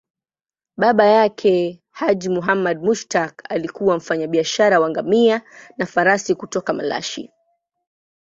[0.77, 5.41] Baba yake, Haji Muhammad Mushtaq, alikuwa mfanyabiashara wa ngamia
[5.77, 7.31] na farasi kutoka Malashi.